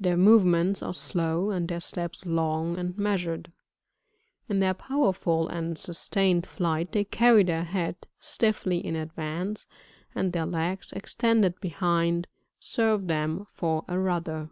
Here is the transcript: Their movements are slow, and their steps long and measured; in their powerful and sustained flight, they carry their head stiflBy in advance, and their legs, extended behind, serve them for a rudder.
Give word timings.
Their 0.00 0.16
movements 0.16 0.82
are 0.82 0.94
slow, 0.94 1.50
and 1.50 1.68
their 1.68 1.80
steps 1.80 2.24
long 2.24 2.78
and 2.78 2.96
measured; 2.96 3.52
in 4.48 4.60
their 4.60 4.72
powerful 4.72 5.46
and 5.46 5.76
sustained 5.76 6.46
flight, 6.46 6.92
they 6.92 7.04
carry 7.04 7.44
their 7.44 7.64
head 7.64 8.08
stiflBy 8.18 8.82
in 8.82 8.96
advance, 8.96 9.66
and 10.14 10.32
their 10.32 10.46
legs, 10.46 10.90
extended 10.92 11.60
behind, 11.60 12.28
serve 12.58 13.08
them 13.08 13.46
for 13.52 13.84
a 13.88 13.98
rudder. 13.98 14.48